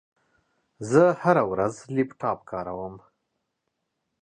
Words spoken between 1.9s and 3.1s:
لپټاپ کاروم.